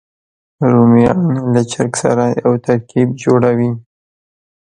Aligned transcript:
رومیان 0.71 1.21
له 1.53 1.61
چرګ 1.71 1.93
سره 2.03 2.25
یو 2.43 2.51
ترکیب 2.65 3.09
جوړوي 3.23 3.71